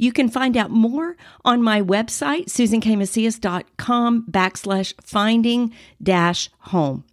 [0.00, 7.04] You can find out more on my website, susankmacias.com backslash finding dash home.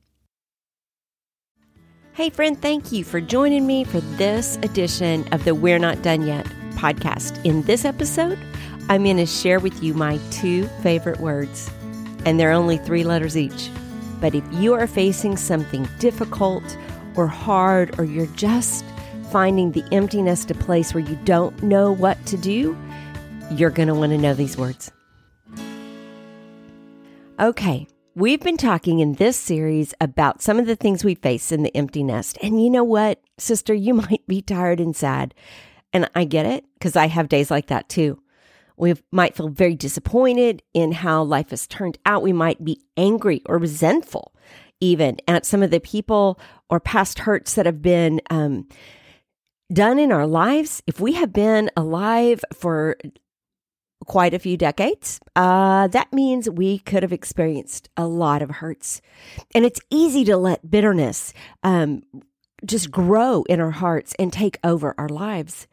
[2.13, 6.25] Hey, friend, thank you for joining me for this edition of the We're Not Done
[6.25, 7.43] Yet podcast.
[7.43, 8.39] In this episode,
[8.87, 11.69] I'm going to share with you my two favorite words,
[12.25, 13.69] and they're only three letters each.
[14.21, 16.63] But if you are facing something difficult
[17.17, 18.85] or hard, or you're just
[19.37, 22.75] finding the empty nest a place where you don't know what to do,
[23.51, 24.91] you're going to want to know these words.
[27.39, 31.61] Okay, we've been talking in this series about some of the things we face in
[31.61, 32.39] the empty nest.
[32.41, 35.35] And you know what, sister, you might be tired and sad.
[35.93, 38.19] And I get it because I have days like that too.
[38.75, 42.23] We might feel very disappointed in how life has turned out.
[42.23, 44.33] We might be angry or resentful
[44.79, 48.67] even at some of the people or past hurts that have been um,
[49.71, 52.97] done in our lives, if we have been alive for
[54.05, 59.01] quite a few decades, uh, that means we could have experienced a lot of hurts.
[59.53, 62.03] And it's easy to let bitterness um,
[62.65, 65.67] just grow in our hearts and take over our lives.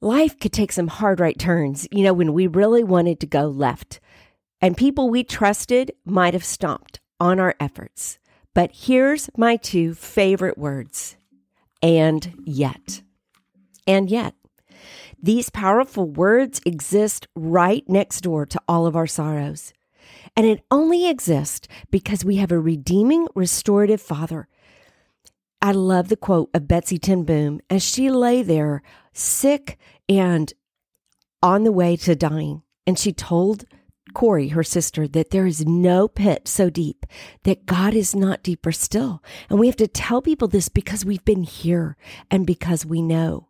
[0.00, 3.46] Life could take some hard right turns, you know, when we really wanted to go
[3.46, 4.00] left.
[4.60, 8.18] And people we trusted might have stomped on our efforts.
[8.54, 11.16] But here's my two favorite words
[11.82, 13.02] and yet.
[13.86, 14.34] And yet.
[15.22, 19.72] These powerful words exist right next door to all of our sorrows.
[20.36, 24.48] And it only exists because we have a redeeming, restorative Father.
[25.60, 28.82] I love the quote of Betsie ten Boom as she lay there
[29.12, 29.78] sick
[30.08, 30.52] and
[31.42, 32.62] on the way to dying.
[32.86, 33.64] And she told
[34.12, 37.06] Corrie, her sister, that there is no pit so deep
[37.44, 39.22] that God is not deeper still.
[39.50, 41.96] And we have to tell people this because we've been here
[42.30, 43.48] and because we know.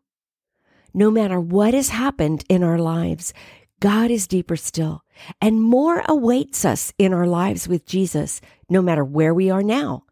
[0.95, 3.33] No matter what has happened in our lives,
[3.81, 5.03] God is deeper still
[5.41, 10.05] and more awaits us in our lives with Jesus, no matter where we are now.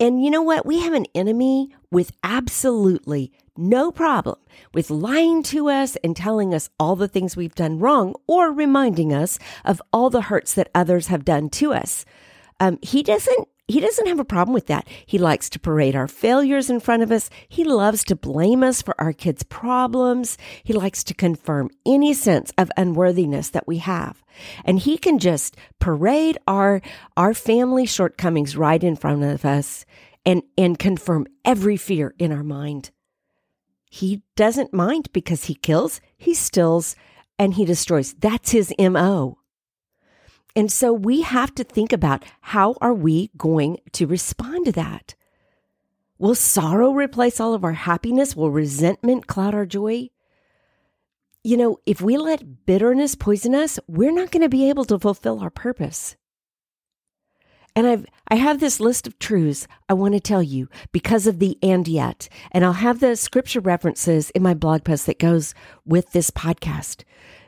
[0.00, 0.66] And you know what?
[0.66, 4.36] We have an enemy with absolutely no problem
[4.72, 9.12] with lying to us and telling us all the things we've done wrong or reminding
[9.12, 12.04] us of all the hurts that others have done to us.
[12.58, 14.86] Um, he doesn't he doesn't have a problem with that.
[15.06, 17.30] He likes to parade our failures in front of us.
[17.48, 20.36] He loves to blame us for our kids' problems.
[20.62, 24.22] He likes to confirm any sense of unworthiness that we have.
[24.66, 26.82] And he can just parade our,
[27.16, 29.86] our family shortcomings right in front of us
[30.26, 32.90] and, and confirm every fear in our mind.
[33.90, 36.96] He doesn't mind because he kills, he stills,
[37.38, 38.12] and he destroys.
[38.14, 39.38] That's his MO.
[40.56, 45.14] And so we have to think about how are we going to respond to that?
[46.18, 48.36] Will sorrow replace all of our happiness?
[48.36, 50.10] Will resentment cloud our joy?
[51.42, 54.98] You know, if we let bitterness poison us, we're not going to be able to
[54.98, 56.16] fulfill our purpose.
[57.76, 61.40] And I've I have this list of truths I want to tell you because of
[61.40, 62.28] the and yet.
[62.52, 65.54] And I'll have the scripture references in my blog post that goes
[65.84, 67.02] with this podcast.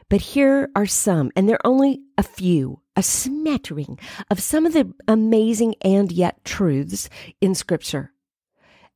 [0.09, 3.99] But here are some, and they're only a few, a smattering
[4.31, 7.09] of some of the amazing and yet truths
[7.41, 8.13] in scripture.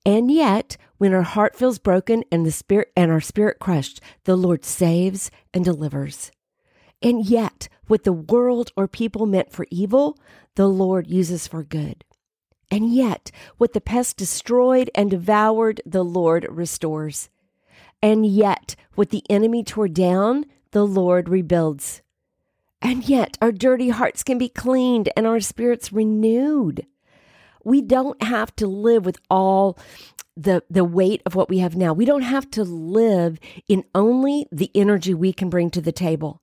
[0.06, 4.36] And yet, when our heart feels broken and the spirit and our spirit crushed, the
[4.36, 6.30] Lord saves and delivers.
[7.02, 10.16] And yet, what the world or people meant for evil,
[10.54, 12.04] the Lord uses for good.
[12.70, 17.28] And yet, what the pest destroyed and devoured, the Lord restores.
[18.00, 22.02] And yet, what the enemy tore down, the Lord rebuilds.
[22.82, 26.86] And yet, our dirty hearts can be cleaned and our spirits renewed.
[27.62, 29.78] We don't have to live with all
[30.36, 31.92] the, the weight of what we have now.
[31.92, 33.38] We don't have to live
[33.68, 36.40] in only the energy we can bring to the table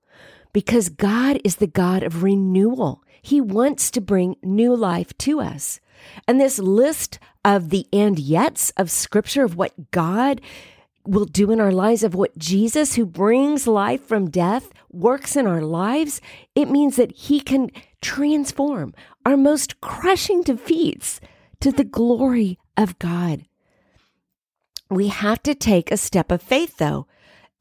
[0.54, 3.04] because God is the God of renewal.
[3.22, 5.80] He wants to bring new life to us.
[6.28, 10.42] And this list of the and yets of scripture of what God
[11.07, 15.48] will do in our lives, of what Jesus, who brings life from death, works in
[15.48, 16.21] our lives,
[16.56, 17.71] it means that He can
[18.01, 18.94] transform
[19.25, 21.19] our most crushing defeats
[21.59, 23.45] to the glory of God.
[24.89, 27.07] We have to take a step of faith, though.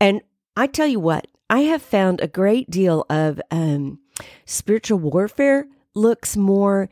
[0.00, 0.20] And
[0.56, 4.00] I tell you what, I have found a great deal of um,
[4.44, 6.88] spiritual warfare looks more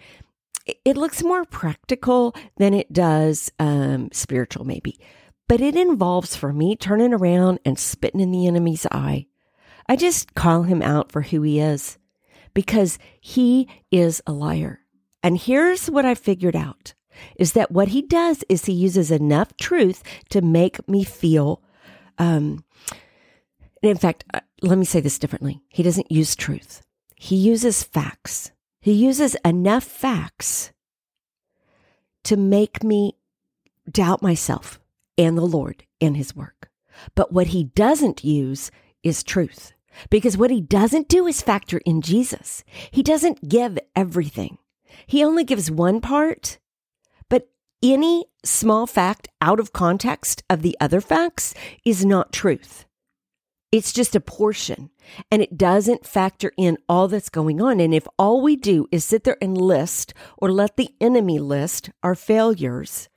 [0.84, 4.98] it looks more practical than it does um, spiritual, maybe.
[5.48, 9.26] But it involves for me turning around and spitting in the enemy's eye.
[9.88, 11.98] I just call him out for who he is
[12.54, 14.80] because he is a liar.
[15.22, 16.94] And here's what I figured out
[17.36, 21.62] is that what he does is he uses enough truth to make me feel
[22.18, 22.64] um,
[23.90, 25.60] in fact, uh, let me say this differently.
[25.68, 26.82] He doesn't use truth.
[27.16, 28.50] He uses facts.
[28.80, 30.72] He uses enough facts
[32.24, 33.16] to make me
[33.90, 34.80] doubt myself
[35.16, 36.70] and the Lord and his work.
[37.14, 38.70] But what he doesn't use
[39.02, 39.72] is truth.
[40.10, 42.64] Because what he doesn't do is factor in Jesus.
[42.90, 44.58] He doesn't give everything.
[45.06, 46.58] He only gives one part,
[47.28, 47.48] but
[47.82, 52.86] any small fact out of context of the other facts is not truth.
[53.72, 54.90] It's just a portion
[55.32, 57.80] and it doesn't factor in all that's going on.
[57.80, 61.90] And if all we do is sit there and list or let the enemy list
[62.02, 63.08] our failures,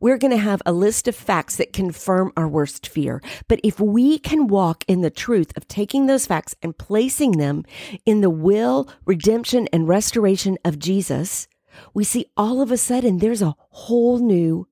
[0.00, 3.22] we're going to have a list of facts that confirm our worst fear.
[3.48, 7.64] But if we can walk in the truth of taking those facts and placing them
[8.04, 11.48] in the will, redemption, and restoration of Jesus,
[11.94, 14.66] we see all of a sudden there's a whole new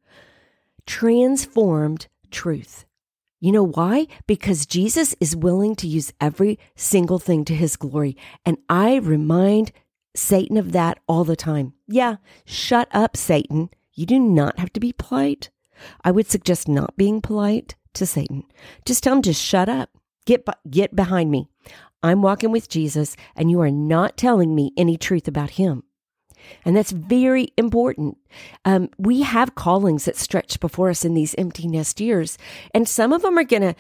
[0.87, 2.85] transformed truth.
[3.41, 4.07] You know why?
[4.27, 8.17] Because Jesus is willing to use every single thing to his glory.
[8.47, 9.71] And I remind
[10.17, 11.75] Satan of that all the time.
[11.87, 12.17] Yeah,
[12.47, 13.69] shut up, Satan.
[13.95, 15.51] You do not have to be polite.
[16.05, 18.45] I would suggest not being polite to Satan.
[18.85, 19.91] Just tell him to shut up.
[20.27, 21.49] Get get behind me.
[22.03, 25.85] I'm walking with Jesus and you are not telling me any truth about him.
[26.65, 28.19] And that's very important.
[28.65, 32.37] Um, we have callings that stretch before us in these empty nest years,
[32.75, 33.75] and some of them are going to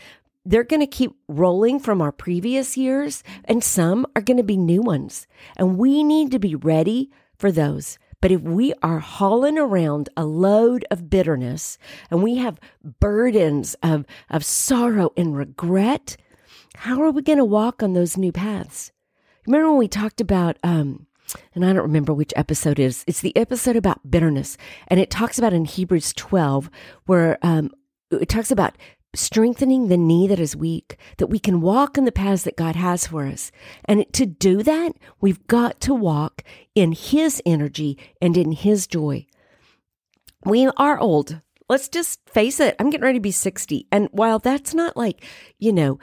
[0.46, 4.58] they're going to keep rolling from our previous years, and some are going to be
[4.58, 5.26] new ones.
[5.56, 7.99] And we need to be ready for those.
[8.25, 11.76] But if we are hauling around a load of bitterness
[12.11, 12.59] and we have
[12.99, 16.17] burdens of, of sorrow and regret,
[16.76, 18.93] how are we going to walk on those new paths?
[19.47, 21.06] Remember when we talked about um,
[21.55, 23.05] and I don't remember which episode it is.
[23.06, 24.56] It's the episode about bitterness,
[24.88, 26.70] and it talks about in Hebrews 12
[27.05, 27.73] where um,
[28.11, 28.79] it talks about
[29.14, 32.76] strengthening the knee that is weak, that we can walk in the paths that God
[32.76, 33.50] has for us.
[33.84, 36.43] And to do that, we've got to walk
[36.75, 39.26] in His energy and in His joy.
[40.44, 41.40] We are old.
[41.69, 42.76] Let's just face it.
[42.78, 43.87] I'm getting ready to be 60.
[43.90, 45.25] And while that's not like,
[45.58, 45.99] you know,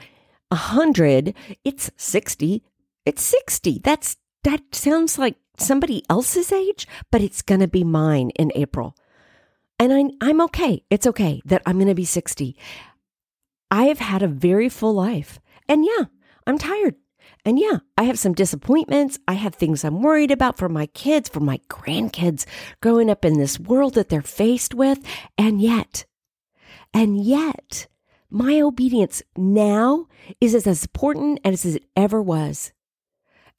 [0.50, 1.34] a hundred,
[1.64, 2.62] it's 60.
[3.06, 3.80] It's 60.
[3.82, 8.96] That's that sounds like somebody else's age, but it's going to be mine in April.
[9.78, 10.84] And I, I'm okay.
[10.90, 12.56] It's okay that I'm going to be 60.
[13.72, 15.40] I have had a very full life.
[15.66, 16.04] And yeah,
[16.46, 16.96] I'm tired.
[17.42, 19.18] And yeah, I have some disappointments.
[19.26, 22.44] I have things I'm worried about for my kids, for my grandkids
[22.82, 25.00] growing up in this world that they're faced with.
[25.38, 26.04] And yet,
[26.92, 27.86] and yet,
[28.28, 30.06] my obedience now
[30.38, 32.72] is as important as it ever was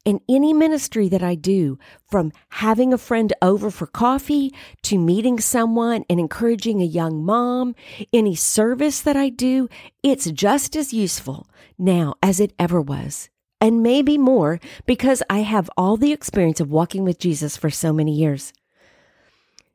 [0.05, 1.77] in any ministry that I do,
[2.09, 4.53] from having a friend over for coffee
[4.83, 7.75] to meeting someone and encouraging a young mom,
[8.11, 9.69] any service that I do,
[10.01, 11.47] it's just as useful
[11.77, 13.29] now as it ever was.
[13.61, 17.93] And maybe more because I have all the experience of walking with Jesus for so
[17.93, 18.51] many years.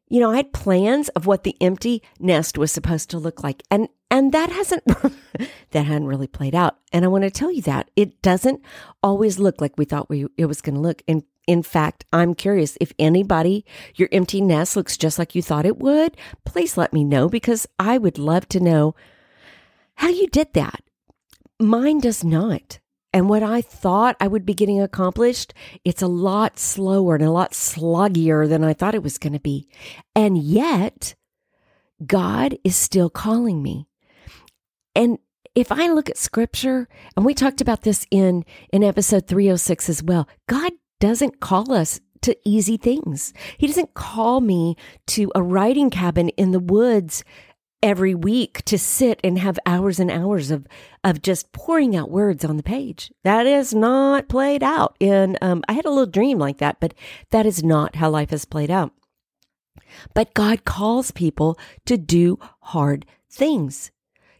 [0.08, 3.62] You know, I had plans of what the empty nest was supposed to look like.
[3.70, 4.84] And and that hasn't
[5.70, 6.78] that hadn't really played out.
[6.92, 8.62] And I want to tell you that it doesn't
[9.02, 11.02] always look like we thought we it was going to look.
[11.06, 15.66] And in fact, I'm curious if anybody your empty nest looks just like you thought
[15.66, 16.16] it would.
[16.44, 18.94] Please let me know because I would love to know
[19.96, 20.82] how you did that.
[21.60, 22.78] Mine does not.
[23.12, 27.30] And what I thought I would be getting accomplished, it's a lot slower and a
[27.30, 29.68] lot sluggier than I thought it was going to be.
[30.14, 31.14] And yet,
[32.06, 33.88] God is still calling me.
[34.94, 35.18] And
[35.54, 36.86] if I look at scripture,
[37.16, 42.00] and we talked about this in, in episode 306 as well, God doesn't call us
[42.22, 43.32] to easy things.
[43.56, 44.76] He doesn't call me
[45.08, 47.24] to a writing cabin in the woods
[47.82, 50.66] every week to sit and have hours and hours of
[51.04, 53.12] of just pouring out words on the page.
[53.24, 56.94] That is not played out in um, I had a little dream like that, but
[57.30, 58.92] that is not how life has played out.
[60.14, 63.90] But God calls people to do hard things.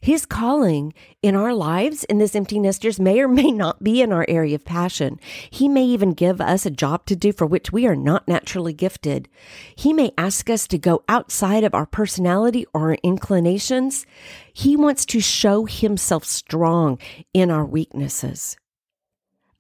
[0.08, 4.10] His calling in our lives in this empty nesters may or may not be in
[4.10, 5.20] our area of passion.
[5.50, 8.72] He may even give us a job to do for which we are not naturally
[8.72, 9.28] gifted.
[9.76, 14.06] He may ask us to go outside of our personality or our inclinations.
[14.50, 16.98] He wants to show himself strong
[17.34, 18.56] in our weaknesses.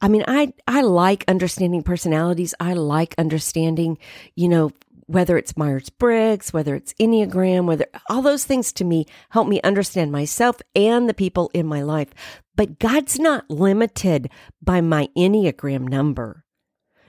[0.00, 2.54] I mean, I, I like understanding personalities.
[2.58, 3.98] I like understanding,
[4.34, 4.70] you know,
[5.08, 9.60] whether it's Myers Briggs, whether it's Enneagram, whether all those things to me help me
[9.62, 12.10] understand myself and the people in my life.
[12.54, 14.30] But God's not limited
[14.62, 16.44] by my Enneagram number,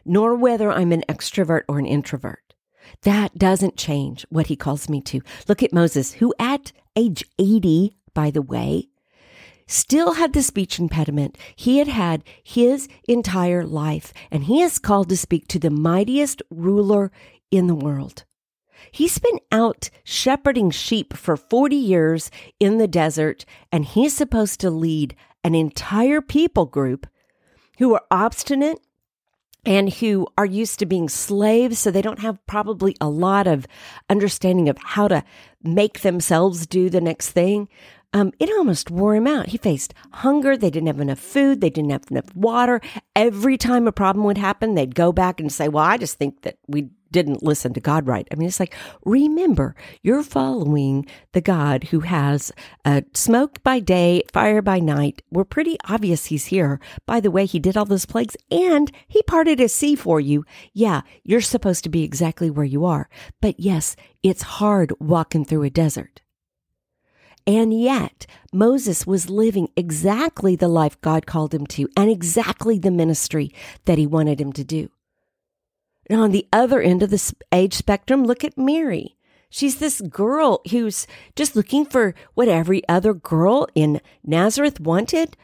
[0.05, 2.53] nor whether I'm an extrovert or an introvert.
[3.03, 5.21] That doesn't change what he calls me to.
[5.47, 8.87] Look at Moses, who at age 80, by the way,
[9.67, 15.09] still had the speech impediment he had had his entire life, and he is called
[15.09, 17.11] to speak to the mightiest ruler
[17.51, 18.23] in the world.
[18.91, 24.69] He's been out shepherding sheep for 40 years in the desert, and he's supposed to
[24.69, 27.07] lead an entire people group
[27.77, 28.79] who are obstinate
[29.65, 33.67] and who are used to being slaves, so they don't have probably a lot of
[34.09, 35.23] understanding of how to
[35.61, 37.67] make themselves do the next thing.
[38.11, 39.47] Um, it almost wore him out.
[39.47, 40.57] He faced hunger.
[40.57, 41.61] They didn't have enough food.
[41.61, 42.81] They didn't have enough water.
[43.15, 46.41] Every time a problem would happen, they'd go back and say, Well, I just think
[46.41, 48.27] that we didn't listen to God right.
[48.31, 52.51] I mean, it's like, remember, you're following the God who has
[52.85, 55.21] uh, smoke by day, fire by night.
[55.31, 56.79] We're pretty obvious he's here.
[57.05, 60.45] By the way, he did all those plagues and he parted a sea for you.
[60.73, 63.09] Yeah, you're supposed to be exactly where you are.
[63.41, 66.21] But yes, it's hard walking through a desert.
[67.47, 72.91] And yet, Moses was living exactly the life God called him to and exactly the
[72.91, 73.51] ministry
[73.85, 74.89] that he wanted him to do.
[76.09, 79.15] And on the other end of the age spectrum, look at Mary.
[79.49, 85.35] She's this girl who's just looking for what every other girl in Nazareth wanted.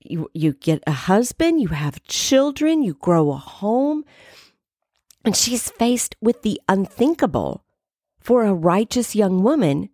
[0.00, 4.04] You, you get a husband, you have children, you grow a home.
[5.24, 7.64] And she's faced with the unthinkable
[8.20, 9.90] for a righteous young woman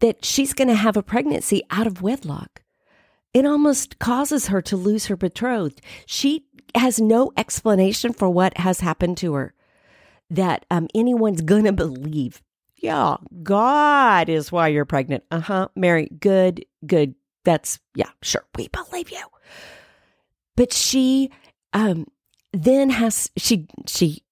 [0.00, 2.62] that she's going to have a pregnancy out of wedlock.
[3.32, 5.80] It almost causes her to lose her betrothed.
[6.06, 9.54] She has no explanation for what has happened to her
[10.30, 12.42] that um, anyone's going to believe.
[12.76, 15.24] Yeah, God is why you're pregnant.
[15.30, 15.68] Uh huh.
[15.76, 17.14] Mary, good, good.
[17.44, 18.44] That's, yeah, sure.
[18.56, 19.24] We believe you.
[20.56, 21.30] But she
[21.72, 22.06] um,
[22.52, 24.22] then has, she, she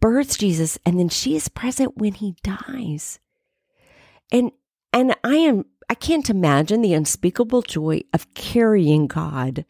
[0.00, 3.18] births Jesus and then she is present when he dies.
[4.30, 4.52] And,
[4.92, 9.64] and I am, I can't imagine the unspeakable joy of carrying God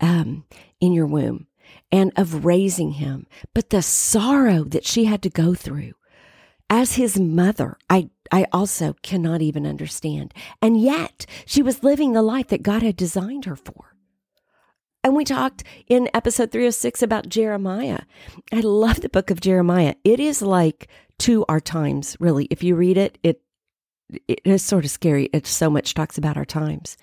[0.00, 0.44] um,
[0.80, 1.46] in your womb
[1.92, 5.92] and of raising him, but the sorrow that she had to go through
[6.68, 10.32] as his mother, I, I also cannot even understand.
[10.62, 13.96] And yet she was living the life that God had designed her for.
[15.02, 18.00] And we talked in episode 306 about Jeremiah.
[18.52, 19.94] I love the book of Jeremiah.
[20.04, 20.88] It is like
[21.20, 22.46] to our times, really.
[22.50, 23.40] If you read it, it
[24.28, 25.28] it is sort of scary.
[25.32, 26.96] It so much talks about our times.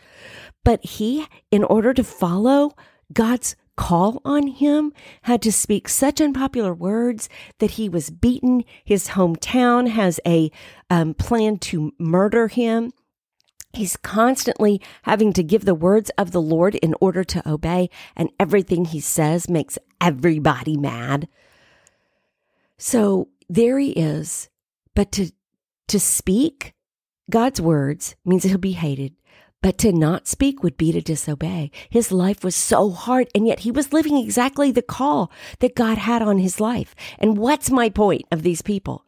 [0.64, 2.76] But he, in order to follow
[3.14, 8.66] God's call on him had to speak such unpopular words that he was beaten.
[8.84, 10.52] His hometown has a
[10.90, 12.92] um, plan to murder him.
[13.72, 18.30] He's constantly having to give the words of the Lord in order to obey, and
[18.40, 21.28] everything he says makes everybody mad.
[22.78, 24.50] So there he is.
[24.96, 25.32] But to,
[25.90, 26.74] to speak
[27.29, 29.13] God's words means he'll be hated.
[29.62, 31.72] But to not speak would be to disobey.
[31.89, 35.98] His life was so hard, and yet he was living exactly the call that God
[35.98, 36.96] had on his life.
[37.17, 39.03] And what's my point of these people?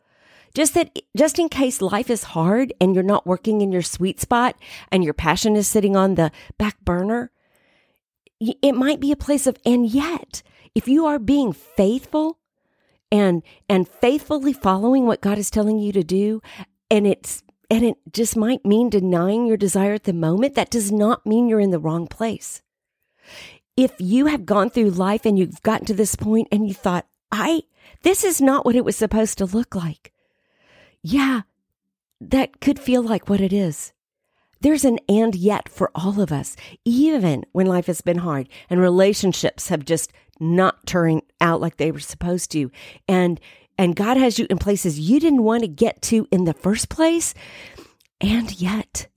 [0.56, 4.20] Just that, just in case life is hard and you're not working in your sweet
[4.20, 4.56] spot
[4.92, 7.32] and your passion is sitting on the back burner,
[8.40, 10.42] it might be a place of, and yet,
[10.74, 12.40] if you are being faithful
[13.12, 16.42] and, and faithfully following what God is telling you to do,
[16.90, 20.56] and it's and it just might mean denying your desire at the moment.
[20.56, 22.62] That does not mean you're in the wrong place.
[23.78, 27.08] If you have gone through life and you've gotten to this point and you thought,
[27.32, 27.64] I,
[28.02, 30.12] this is not what it was supposed to look like.
[31.02, 31.42] Yeah,
[32.20, 33.94] that could feel like what it is.
[34.62, 38.82] There's an and yet for all of us, even when life has been hard and
[38.82, 42.72] relationships have just not turned out like they were supposed to.
[43.08, 43.40] And
[43.80, 46.90] and God has you in places you didn't want to get to in the first
[46.90, 47.34] place.
[48.20, 49.08] And yet,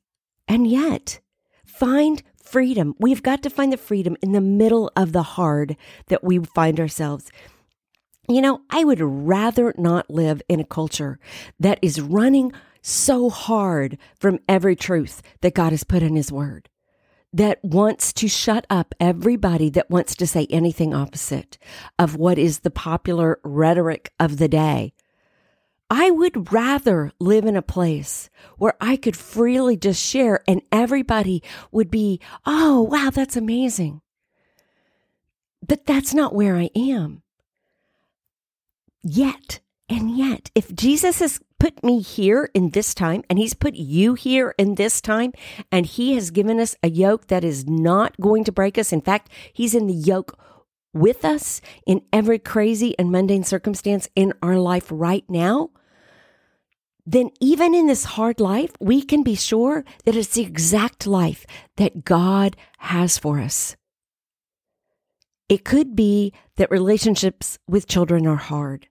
[0.47, 1.19] and yet,
[1.67, 2.95] find freedom.
[3.01, 5.77] We've got to find the freedom in the middle of the hard
[6.07, 7.33] that we find ourselves.
[8.29, 11.19] You know, I would rather not live in a culture
[11.59, 12.53] that is running
[12.83, 16.69] so hard from every truth that God has put in His Word
[17.33, 21.57] that wants to shut up everybody that wants to say anything opposite
[21.99, 24.93] of what is the popular rhetoric of the day.
[25.89, 31.43] I would rather live in a place where I could freely just share and everybody
[31.71, 34.01] would be, oh, wow, that's amazing.
[35.67, 37.23] But that's not where I am.
[39.03, 43.75] Yet, and yet, if Jesus has put me here in this time and he's put
[43.75, 45.33] you here in this time
[45.71, 48.93] and he has given us a yoke that is not going to break us.
[48.93, 50.37] In fact, he's in the yoke
[50.93, 55.71] with us in every crazy and mundane circumstance in our life right now.
[57.07, 61.47] Then, even in this hard life, we can be sure that it's the exact life
[61.77, 63.77] that God has for us.
[65.49, 68.89] It could be that relationships with children are hard.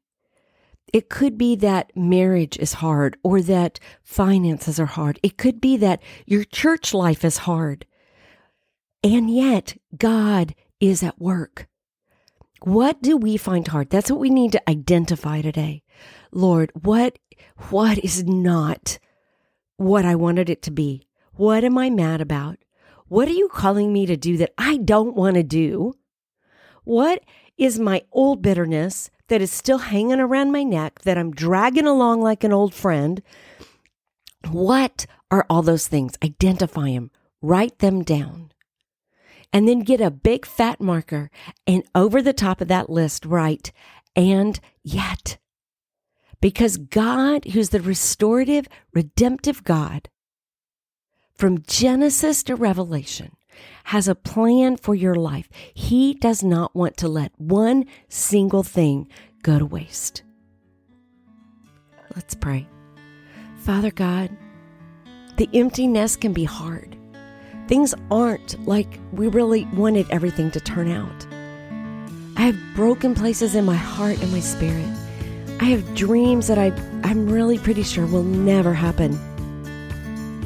[0.94, 5.20] It could be that marriage is hard or that finances are hard.
[5.24, 7.86] It could be that your church life is hard.
[9.04, 11.68] And yet God is at work.
[12.64, 13.90] What do we find hard?
[13.90, 15.82] That's what we need to identify today.
[16.32, 17.18] Lord, what,
[17.70, 19.00] what is not
[19.78, 21.08] what I wanted it to be?
[21.34, 22.58] What am I mad about?
[23.08, 25.94] What are you calling me to do that I don't want to do?
[26.84, 27.24] What
[27.58, 32.22] is my old bitterness that is still hanging around my neck that I'm dragging along
[32.22, 33.22] like an old friend.
[34.50, 36.18] What are all those things?
[36.22, 37.12] Identify them,
[37.42, 38.52] write them down,
[39.54, 41.32] and then get a big fat marker
[41.66, 43.72] and over the top of that list write,
[44.18, 45.38] and yet.
[46.42, 50.10] Because God, who's the restorative, redemptive God,
[51.36, 53.38] from Genesis to Revelation,
[53.86, 55.50] has a plan for your life.
[55.74, 59.08] He does not want to let one single thing
[59.44, 60.24] go to waste.
[62.16, 62.68] Let's pray.
[63.58, 64.36] Father God,
[65.38, 66.98] the empty nest can be hard.
[67.68, 71.28] Things aren't like we really wanted everything to turn out.
[72.38, 74.88] I have broken places in my heart and my spirit.
[75.62, 79.14] I have dreams that I, I'm really pretty sure will never happen.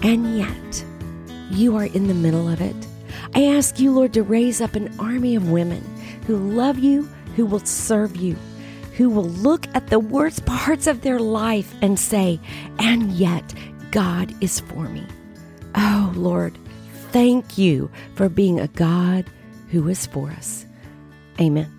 [0.03, 0.85] And yet,
[1.49, 2.75] you are in the middle of it.
[3.35, 5.83] I ask you, Lord, to raise up an army of women
[6.25, 7.03] who love you,
[7.35, 8.37] who will serve you,
[8.95, 12.39] who will look at the worst parts of their life and say,
[12.79, 13.53] and yet
[13.91, 15.05] God is for me.
[15.75, 16.57] Oh, Lord,
[17.11, 19.25] thank you for being a God
[19.69, 20.65] who is for us.
[21.39, 21.74] Amen.